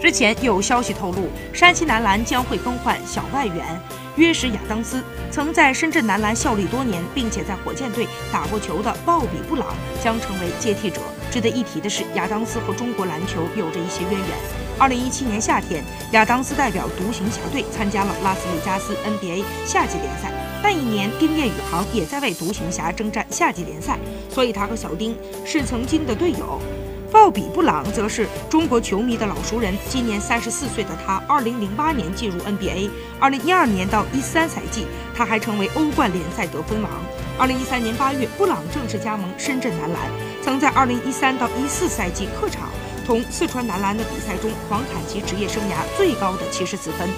[0.00, 3.64] 之前有消息透露，山西男篮将会更换小外援
[4.16, 5.02] 约什亚当斯。
[5.30, 11.00] 曾在深圳男篮效力多年，并且在火箭队打过球的鲍比布朗将成为接替者。
[11.30, 14.28] 值得一提的是，亚当斯和中国篮球有着一些渊源。
[14.78, 20.32] 二零一七年夏天，亚当斯代表独行侠队参加了拉斯维加斯 NBA 夏季联赛。
[20.62, 23.98] 那一年，丁彦雨航也在为独行侠征战夏季联赛，
[24.32, 26.60] 所以他和小丁是曾经的队友。
[27.10, 29.74] 鲍比·布朗则是中国球迷的老熟人。
[29.88, 36.90] 今年三十四岁的他，二零零八年进入 NBA，二零一二年到一三赛季，他还成为欧冠联赛得分王。
[37.38, 40.02] 二零一三年八月，布朗正式加盟深圳男篮，
[40.42, 42.68] 曾在二零一三到一四赛季客场
[43.06, 47.08] 同四川男篮的比赛中，狂砍其职业生涯最高的七十四分。